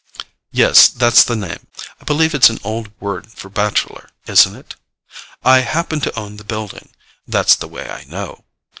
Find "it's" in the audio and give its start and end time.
2.33-2.49